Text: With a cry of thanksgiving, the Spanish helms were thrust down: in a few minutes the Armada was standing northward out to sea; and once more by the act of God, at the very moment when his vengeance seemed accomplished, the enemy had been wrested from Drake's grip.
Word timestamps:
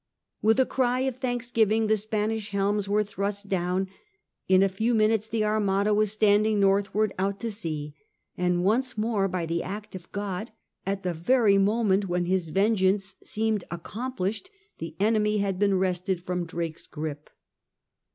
With 0.41 0.59
a 0.59 0.65
cry 0.65 1.01
of 1.01 1.17
thanksgiving, 1.17 1.85
the 1.85 1.95
Spanish 1.95 2.49
helms 2.49 2.89
were 2.89 3.03
thrust 3.03 3.49
down: 3.49 3.87
in 4.47 4.63
a 4.63 4.67
few 4.67 4.95
minutes 4.95 5.27
the 5.27 5.45
Armada 5.45 5.93
was 5.93 6.11
standing 6.11 6.59
northward 6.59 7.13
out 7.19 7.39
to 7.41 7.51
sea; 7.51 7.93
and 8.35 8.63
once 8.63 8.97
more 8.97 9.27
by 9.27 9.45
the 9.45 9.61
act 9.61 9.93
of 9.93 10.11
God, 10.11 10.49
at 10.87 11.03
the 11.03 11.13
very 11.13 11.59
moment 11.59 12.07
when 12.09 12.25
his 12.25 12.49
vengeance 12.49 13.13
seemed 13.23 13.63
accomplished, 13.69 14.49
the 14.79 14.95
enemy 14.99 15.37
had 15.37 15.59
been 15.59 15.77
wrested 15.77 16.19
from 16.19 16.47
Drake's 16.47 16.87
grip. 16.87 17.29